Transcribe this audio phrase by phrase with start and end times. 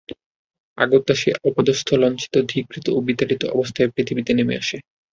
[0.77, 4.77] অগত্যা সে অপদস্থ লাঞ্ছিত ধিকৃত ও বিতাড়িত অবস্থায় পৃথিবীতে নেমে আসে।